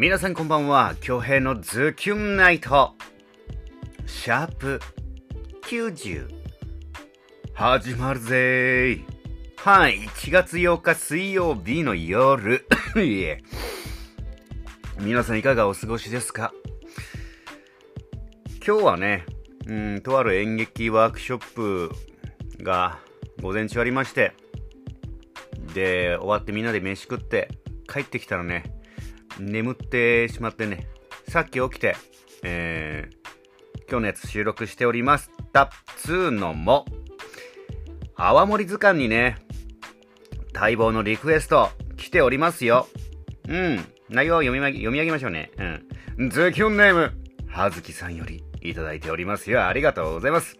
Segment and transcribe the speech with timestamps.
[0.00, 0.94] 皆さんこんばんは。
[1.02, 2.94] 京平のズキュンナイト。
[4.06, 4.80] シャープ
[5.68, 6.26] 90。
[7.52, 9.04] 始まるぜー。
[9.56, 9.98] はい。
[9.98, 12.66] 1月8日水曜日の夜。
[12.96, 13.42] いえ。
[15.00, 16.54] 皆さんいかがお過ごしですか？
[18.66, 19.26] 今日はね、
[19.66, 21.92] うん、とある演劇ワークショップ
[22.62, 23.00] が
[23.42, 24.32] 午前中ありまして、
[25.74, 27.50] で、終わってみんなで飯食って
[27.86, 28.79] 帰ってきたらね、
[29.38, 30.88] 眠ってしまってね、
[31.28, 31.96] さっき起きて、
[32.42, 35.30] えー、今日のやつ収録しております。
[35.52, 36.84] たつーのも、
[38.16, 39.36] 泡盛図鑑にね、
[40.52, 42.88] 待望のリクエスト来ておりますよ。
[43.48, 43.84] うん。
[44.08, 45.50] 内容を読み読み上げましょうね。
[46.18, 46.30] うん。
[46.30, 47.12] ズキュンネーム、
[47.48, 49.66] はずきさんよりいただいておりますよ。
[49.66, 50.58] ありがとうございます。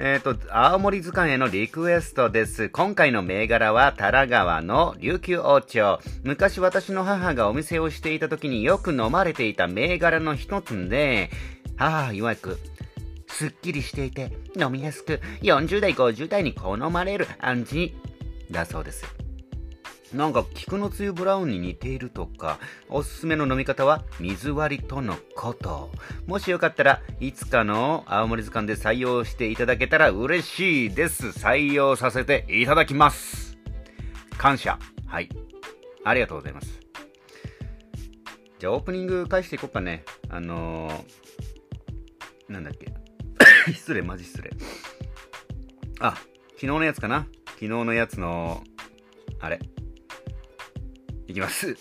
[0.00, 2.68] えっ、と、青森図鑑へのリクエストです。
[2.68, 5.98] 今回の銘柄は、タラ川の琉球王朝。
[6.22, 11.30] 昔私の母がお店をしていた時によく飲まれていた銘柄の一つで、
[11.76, 12.60] 母曰く、
[13.26, 17.92] すっきりしていて飲みやすく、40代、50代に好まれる味
[18.52, 19.17] だそうです。
[20.14, 25.90] なんか、菊のつゆブラウンに似ているとか、おすすめの飲み方は水割りとのこと。
[26.26, 31.28] もしよかったらいつかの青森図鑑で採用していただけたら嬉しいです。
[31.28, 33.58] 採用させていただきます。
[34.38, 34.78] 感謝。
[35.06, 35.28] はい。
[36.04, 36.80] ありがとうございます。
[38.58, 40.04] じゃあオープニング返していこうかね。
[40.30, 42.92] あのー、なんだっけ。
[43.72, 44.50] 失礼、マジ失礼。
[46.00, 46.12] あ、
[46.54, 48.64] 昨日のやつかな昨日のやつの、
[49.40, 49.60] あれ。
[51.38, 51.76] いきます。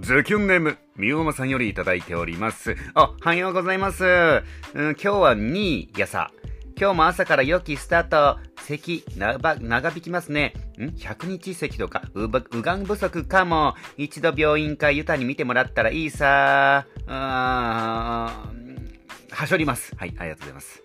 [0.00, 2.74] ズキュンネーム、みおまさんよりいただいております。
[2.94, 4.04] あ、おはようございます。
[4.04, 4.42] うん、
[4.74, 6.32] 今日は2位、やさ。
[6.76, 8.38] 今日も朝から良きスタート。
[8.64, 10.54] 咳、なば、長引きますね。
[10.78, 13.76] ん ?100 日咳とか、うば、うがん不足かも。
[13.96, 16.86] 一度病院かユタに見てもらったらいいさ。
[17.06, 18.50] あ、
[19.30, 19.94] はしょります。
[19.96, 20.82] はい、ありがとうございます。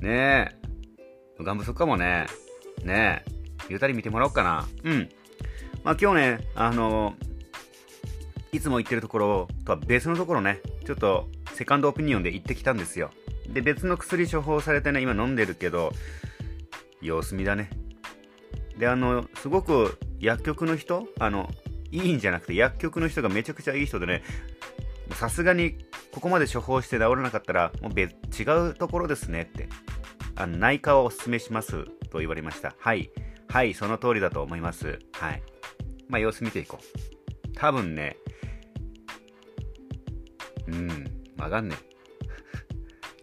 [0.00, 0.48] ねえ。
[1.38, 2.26] うがん不足かもね。
[2.82, 3.34] ねえ。
[3.68, 4.66] ユタに見てもらおうかな。
[4.82, 5.08] うん。
[5.84, 7.14] まあ今日ね、あの
[8.52, 13.10] いつも行ってるところとは別のところね、ちょっとセカンドオピニオンで行ってきたんですよ。
[13.48, 15.92] で、別の薬処方されてね、今飲んでるけど、
[17.02, 17.68] 様子見だね。
[18.78, 21.50] で、あの、すごく薬局の人、あの、
[21.90, 24.22] いいんじゃなくて薬局の人がめちゃくちゃいい人でね、
[25.12, 25.76] さすがに
[26.12, 29.68] ここまで処方して治らなかったら、もう別、違うところですねって。
[30.36, 32.74] あの内科をお勧めしますと言われました。
[32.78, 33.10] はい。
[33.48, 34.98] はい、その通りだと思います。
[35.12, 35.42] はい。
[36.08, 37.52] まあ、様子見ていこう。
[37.54, 38.16] 多分ね、
[40.66, 41.04] うん、
[41.38, 41.84] わかんねえ。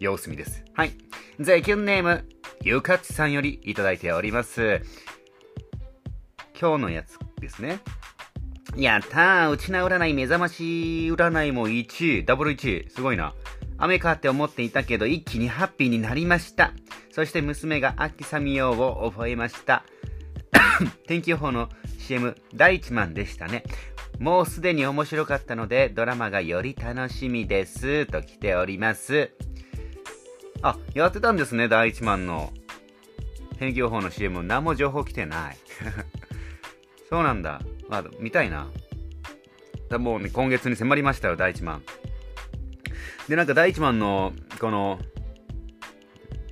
[0.00, 0.64] 様子見です。
[0.74, 0.92] はい。
[1.38, 2.24] ゼキュンネーム、
[2.62, 4.82] ゆかちさんよりいただいております。
[6.58, 7.80] 今日のやつですね。
[8.76, 12.90] やったーうちな占い目覚まし占いも1位、ダブル1位。
[12.90, 13.34] すごいな。
[13.78, 16.72] 雨かって思っていたけど、一気にハッピーになりました。
[17.10, 19.84] そして娘が秋雨用を覚えました。
[21.06, 21.68] 天気予報の
[21.98, 23.64] CM 第一マンでしたね。
[24.18, 29.30] もうすでに面白かったのでドラマがより楽しみですと来ております。
[30.62, 32.52] あ、やってたんですね、第一マンの
[33.58, 35.56] 天気予報の CM 何も情報来てない。
[37.10, 37.60] そうなんだ。
[37.88, 38.68] まあ、見たいな。
[39.98, 41.82] もうね、今月に迫りましたよ、第一マン。
[43.28, 44.98] で、なんか第一マンのこの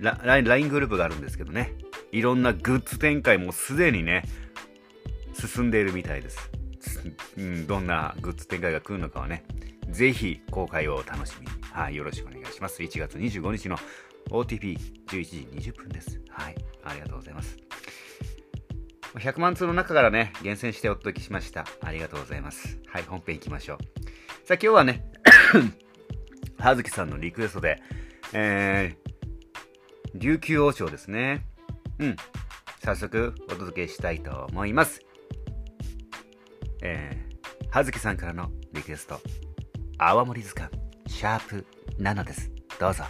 [0.01, 1.73] LINE グループがあるんですけどね。
[2.13, 4.25] いろんなグッズ展開もすでにね、
[5.35, 6.51] 進んでいるみたいです。
[7.39, 9.45] うん、どんなグッズ展開が来るのかはね、
[9.91, 11.53] ぜひ公開をお楽しみに。
[11.73, 12.83] はい、よろしくお願いします。
[12.83, 13.77] 1月25日の
[14.31, 16.21] OTP11 時20分です。
[16.29, 17.57] はい、ありがとうございます。
[19.15, 21.65] 100万通の中からね、厳選してお届けしました。
[21.83, 22.79] ありがとうございます。
[22.87, 23.79] はい、本編行きましょう。
[24.47, 25.05] さあ、今日はね、
[26.59, 27.83] 葉月さんのリクエストで、
[28.33, 29.11] えー、
[30.15, 31.47] 琉球王朝ですね。
[32.01, 32.17] うん。
[32.83, 35.01] 早速お届けしたいと思います。
[36.83, 39.21] えー、葉月さんからのリクエスト。
[39.99, 40.73] 泡盛図鑑、
[41.07, 41.67] シャープ
[41.99, 42.51] 7です。
[42.81, 43.05] どうぞ。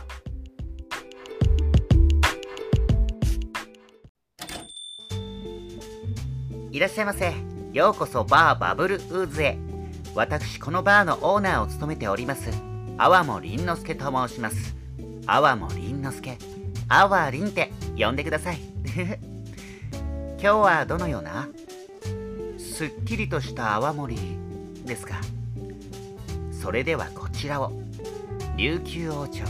[6.73, 7.33] いらっしゃいませ。
[7.73, 9.57] ようこそバーバブルウーズへ。
[10.17, 12.51] 私、このバーのオーナーを務めております。
[12.99, 14.75] 泡もりんのすけと申します。
[15.27, 16.37] 泡もりんのすけ。
[16.89, 18.70] アワリンって呼んでください。
[18.93, 19.19] 今
[20.39, 21.49] 日はどのような？
[22.59, 24.17] すっきりとした泡盛
[24.85, 25.21] ですか？
[26.51, 27.73] それではこちらを。
[28.57, 29.45] 琉球王朝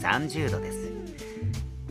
[0.00, 0.92] 30度です。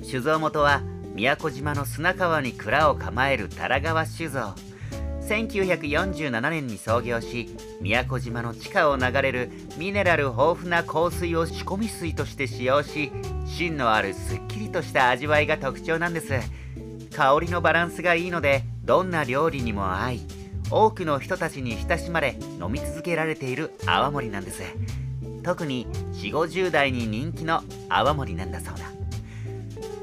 [0.04, 0.82] 酒造元は
[1.14, 4.54] 宮古島の砂川に蔵を構える多良川酒造。
[5.22, 7.50] 1947年に創業し
[7.82, 13.12] 宮古島の地下を流れるミネラル豊富な香水を仕込み水として使用し
[13.48, 16.32] 芯のあるすっきりとした味わいが特徴なんです
[17.16, 20.22] 香りのバランスがいいのでどんな料理にも合い
[20.70, 24.62] 多くの人たちに親しまれ飲み続けられている泡盛なんです。
[25.42, 28.86] 特に4 5 0代に人気の泡盛なんだそうだ。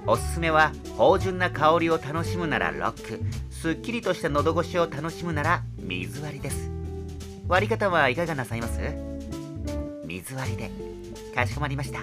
[0.07, 3.21] おすすめは芳醇な香りを楽しむならロック
[3.51, 6.71] すっきりとした喉越しを楽しむなら水割りです。
[7.47, 8.81] 割り方はいかがなさいます？
[10.07, 10.71] 水割りで。
[11.35, 12.01] かしこまりました。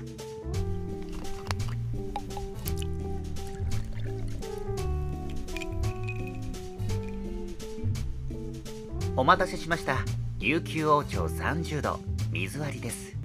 [9.19, 9.97] お待たせしました。
[10.39, 11.99] 琉球王朝30度
[12.31, 13.17] 水割りです。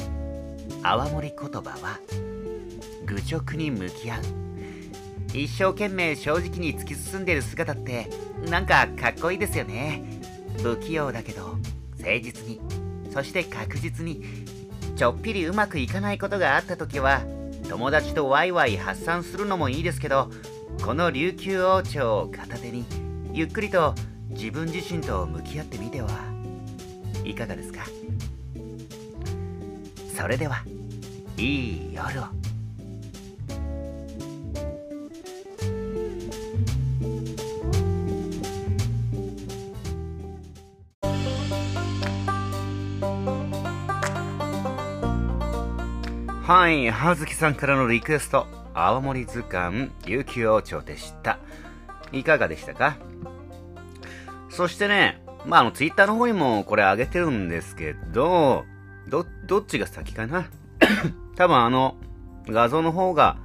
[0.82, 2.00] 泡盛言葉は
[3.06, 4.22] 愚直に向き合う。
[5.32, 8.08] 一生懸命正直に突き進んでる姿って
[8.50, 10.02] なんかかっこいいですよね。
[10.64, 11.58] 不器用だけど
[12.00, 12.60] 誠実に
[13.12, 14.24] そして確実に
[14.96, 17.20] ちょっぴりうまくいかないことがあった時は
[17.68, 20.28] 友達とワイワイ発散するのもいいですけど
[20.84, 22.84] この琉球王朝を片手に
[23.32, 23.94] ゆっくりと
[24.34, 26.10] 自分自身と向き合ってみては
[27.24, 27.84] いかがですか？
[30.14, 30.62] それでは
[31.36, 32.24] いい夜を。
[46.42, 51.38] はい、葉月さんからのリクエスト、青森図鑑、琉球王朝でした。
[52.12, 52.98] いかがでしたか？
[54.54, 58.64] そしてね、まあ、あの、ツイッターの方にもこれ上げてるんですけど、
[59.08, 60.48] ど、どっちが先かな？
[61.36, 61.96] 多分あの、
[62.46, 63.36] 画像の方が、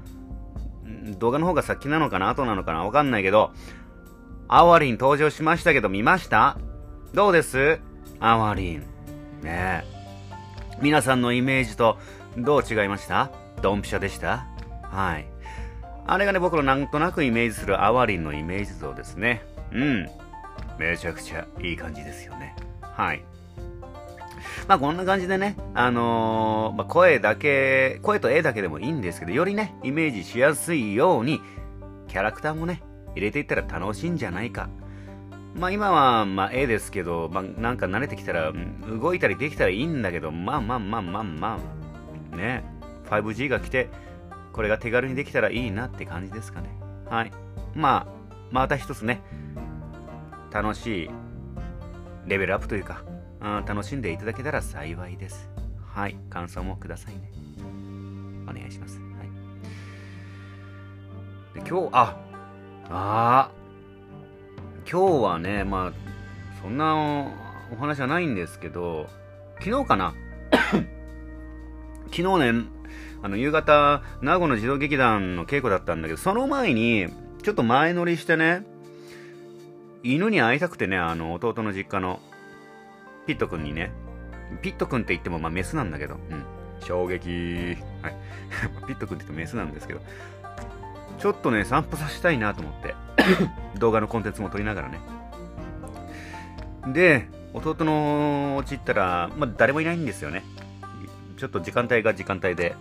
[1.17, 2.29] 動画の方が先なのかな？
[2.29, 2.83] 後なのかな？
[2.83, 3.51] わかんないけど、
[4.47, 6.57] アワリン登場しましたけど見ました？
[7.13, 7.79] どうです？
[8.19, 8.79] アワリン。
[9.41, 9.83] ねえ。
[10.81, 11.97] 皆さんのイメージと
[12.37, 13.31] どう違いました？
[13.61, 14.45] ドンピシャでした？
[14.83, 15.25] はい。
[16.05, 19.43] あれがね、僕のなんとなくイメージするアワリンのイメージ像ですね。
[19.71, 20.09] うん。
[20.77, 22.55] めちゃくちゃいい感じですよね。
[22.81, 23.23] はい。
[24.67, 31.41] まあこんな感じでね、あのー、まあ、声だけ、声と絵だけでもいいんですけど、よりね、イメージしやすいように、
[32.07, 32.81] キャラクターもね、
[33.15, 34.69] 入れていったら楽しいんじゃないか。
[35.55, 38.53] まあ今は、まあ絵ですけど、まあなんか慣れてきたら、
[38.87, 41.79] 動いたりできたらいいんだけど、まあまあまあまあまあ、
[42.35, 42.63] ね
[43.09, 43.89] 5G が来て
[44.53, 46.69] これが手軽にできたらいいなって感じですかね
[47.09, 47.31] はい
[47.75, 48.19] まあ
[48.51, 49.21] また一つね
[50.51, 51.09] 楽しい
[52.27, 53.03] レベルアップというか、
[53.41, 55.49] うん、楽しんでいただけたら幸いです。
[55.85, 57.31] はい感想もくださいね。
[58.47, 58.99] お願いします。
[58.99, 59.05] は
[61.55, 61.63] い。
[61.63, 62.17] で今日あ
[62.89, 63.51] あ
[64.89, 65.93] 今日はねまあ
[66.61, 66.95] そんな
[67.71, 69.07] お話はないんですけど
[69.59, 70.13] 昨日かな？
[72.11, 72.65] 昨日ね、
[73.21, 77.07] あの、夕方、名護の児童劇団の稽古だったんだけど、その前に、
[77.43, 78.63] ちょっと前乗りしてね、
[80.03, 82.19] 犬に会いたくてね、あの、弟の実家の、
[83.27, 83.91] ピット君にね、
[84.61, 86.43] ピット君って言っても、まあ、メスなんだけど、うん。
[86.81, 87.77] 衝撃。
[88.01, 88.15] はい。
[88.87, 90.01] ピット君って言ってもメスなんですけど、
[91.17, 92.95] ちょっとね、散歩させたいなと思って、
[93.77, 94.99] 動画のコンテンツも撮りながらね。
[96.87, 100.43] で、弟の家行ったら、まあ、誰もいないんですよね。
[101.37, 102.75] ちょっと時間帯が時間帯で、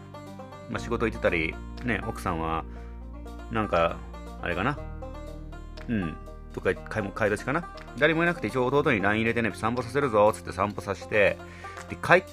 [0.71, 2.65] まあ、仕事行ってたり、ね、奥さんは、
[3.51, 3.97] なんか、
[4.41, 4.79] あれかな。
[5.89, 6.17] うん。
[6.53, 7.69] とか買い買い出しかな。
[7.99, 11.39] 誰もいなくて一応弟に LINE 入れてね、散歩させるぞ、つって散歩させて、
[11.89, 12.25] で、帰、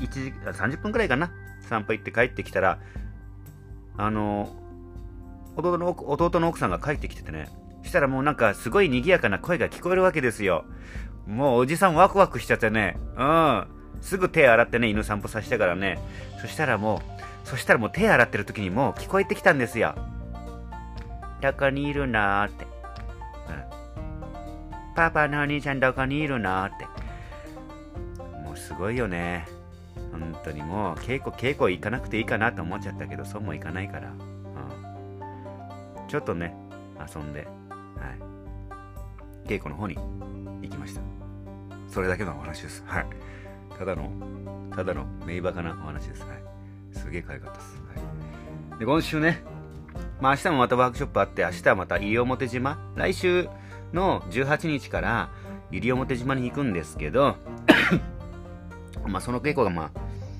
[0.00, 1.30] 1時、30分くらいかな。
[1.68, 2.78] 散歩行って帰ってきたら、
[3.96, 4.48] あの、
[5.56, 7.48] 弟の弟の奥さんが帰ってきててね、
[7.82, 10.64] したらもうなんかすごい賑やかな声が聞こえるわけですよ。
[11.26, 13.66] もうおじさんワクワクしちゃってね、うん。
[14.00, 15.98] すぐ手洗ってね、犬散歩させてからね、
[16.40, 17.02] そしたらも
[17.44, 19.94] う、そしたらもう手洗ってる時にもう聞こえてきたんですよ。
[21.40, 22.77] どこにいるなーって。
[23.48, 24.94] うん。
[24.94, 26.86] パパのお兄ちゃんどこにいるなーって。
[28.44, 29.46] もうすごいよね。
[30.12, 34.10] 本当にもう稽古、稽古行かなくていいかなと思っちゃったけど、そうもいかないから。
[34.10, 36.08] うん。
[36.08, 36.54] ちょっとね、
[36.98, 37.46] 遊んで、は
[39.46, 39.48] い。
[39.48, 39.96] 稽古の方に
[40.62, 41.00] 行きました。
[41.88, 42.82] それだけのお話です。
[42.86, 43.06] はい。
[43.78, 44.10] ただの、
[44.74, 46.22] ただの名バカなお話です。
[46.22, 46.42] はい。
[46.92, 47.82] すげえ可愛かったです。
[48.70, 48.78] はい。
[48.78, 49.42] で、今週ね、
[50.20, 53.48] まあ明日もまたワークショップあって、明日はまた西表島、来週
[53.92, 55.30] の18日から
[55.70, 57.36] 西表島に行くんですけど、
[59.06, 59.90] まあその稽古がま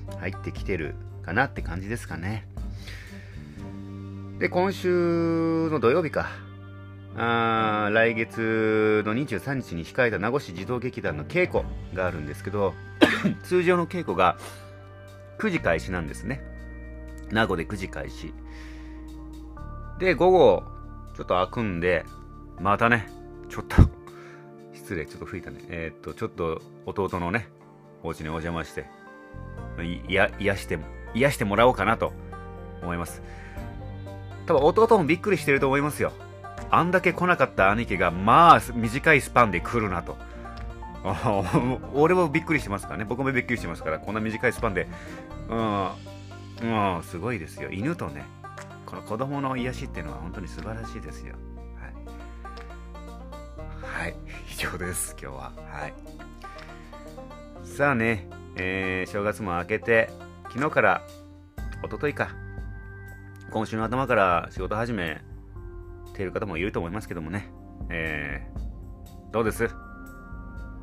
[0.09, 2.45] あ入ってきてるかなって感じですかね。
[4.39, 6.27] で、今週の土曜日か。
[7.17, 12.73] あ来月の23日に控えた名護市児童劇団の稽古があるんですけど
[13.43, 14.37] 通常の稽古が
[15.39, 16.41] 9時開始なんですね
[17.31, 18.33] 名護で9時開始
[19.99, 20.63] で午後
[21.15, 22.05] ちょっと開くんで
[22.59, 23.07] またね
[23.49, 23.75] ちょっと
[24.73, 27.47] 失礼ちょっと吹いたねえー、っとちょっと弟のね
[28.01, 28.87] お家にお邪魔して
[30.07, 30.79] いや癒して
[31.13, 32.13] 癒してもらおうかなと
[32.81, 33.21] 思います
[34.45, 36.11] 多分弟もびっくりしてると思いますよ
[36.71, 40.17] あんだけ来なかった兄貴が、まあ、短いスパンで来るなと。
[41.93, 43.05] 俺もびっくりしてますからね。
[43.05, 44.87] 僕もびっくりしてますから、こんな短いスパンで。
[45.49, 45.87] うん、
[46.61, 47.69] うん、すごいですよ。
[47.71, 48.25] 犬とね、
[48.89, 51.35] この子供の癒しっていうのは本当に素晴らしいですよ。
[51.75, 51.87] は
[54.01, 54.03] い。
[54.03, 54.15] はい、
[54.51, 55.51] 以上です、今日は。
[55.71, 55.93] はい。
[57.63, 60.09] さあね、えー、正月も明けて、
[60.45, 61.01] 昨日から、
[61.83, 62.29] 一昨日か、
[63.51, 65.21] 今週の頭から仕事始め
[66.15, 67.47] ている方もいると思いますけどもね、
[67.89, 69.69] えー、どうです？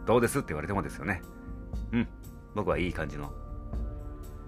[0.06, 1.22] どうですって言われてもですよね。
[1.92, 2.08] うん、
[2.54, 3.32] 僕はいい感じの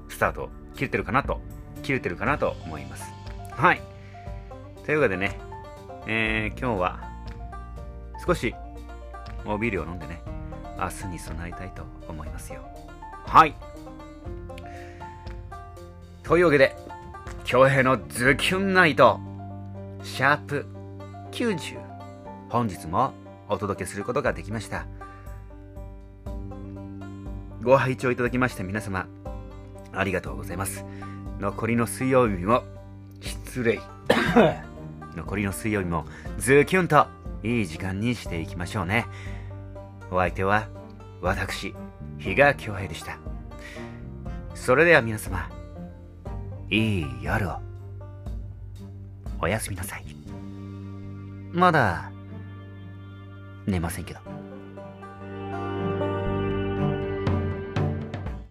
[0.08, 1.40] スタート切れてるかなと、
[1.82, 3.17] 切れてるかなと思います。
[3.58, 3.82] はい。
[4.86, 5.36] というわけでね、
[6.06, 7.00] えー、今日は
[8.24, 8.54] 少し
[9.44, 10.22] おビールを飲んでね、
[10.78, 12.60] 明日に備えたいと思いますよ。
[13.26, 13.54] はい。
[16.22, 16.76] というわけで、
[17.42, 19.18] 京平のズキュンナイト、
[20.04, 20.64] シャープ
[21.32, 21.78] 90
[22.48, 23.12] 本日も
[23.48, 24.86] お届けすることができました
[27.62, 29.06] ご拝聴いただきまして皆様
[29.92, 30.84] ありがとうございます
[31.40, 32.62] 残りの水曜日も
[33.48, 33.80] 失礼。
[35.16, 36.04] 残りの水曜日も
[36.36, 37.06] ズキュンと
[37.42, 39.06] いい時間にしていきましょうね。
[40.10, 40.68] お相手は
[41.22, 41.74] 私
[42.18, 43.18] 比嘉恭平でした。
[44.54, 45.48] それでは皆様
[46.68, 47.56] いい夜を。
[49.40, 50.04] おやすみなさい。
[51.52, 52.12] まだ
[53.66, 54.37] 寝ませんけど。